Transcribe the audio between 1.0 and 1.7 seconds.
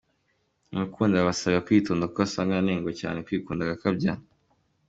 aba asabwa